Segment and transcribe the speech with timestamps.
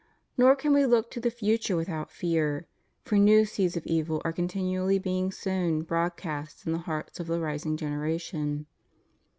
[0.35, 2.65] Nor can we look to the future without fear;
[3.05, 7.27] for new seeds of evil are con tinually being sown broadcast in the hearts of
[7.27, 8.65] the rising generation.